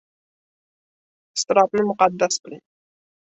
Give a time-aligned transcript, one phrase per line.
[1.39, 2.65] Iztirobni muqaddas biling